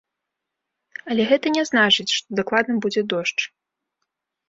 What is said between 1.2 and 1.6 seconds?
гэта